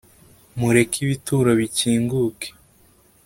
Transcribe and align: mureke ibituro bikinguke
mureke 0.59 0.97
ibituro 1.01 1.49
bikinguke 1.59 2.47